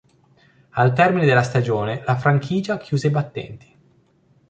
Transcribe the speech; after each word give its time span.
Al 0.71 0.93
termine 0.93 1.27
della 1.27 1.43
stagione 1.43 2.01
la 2.07 2.15
franchigia 2.17 2.79
chiuse 2.79 3.05
i 3.05 3.09
battenti. 3.11 3.77